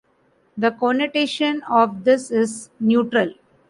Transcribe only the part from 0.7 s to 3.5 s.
connotation of this is neutral.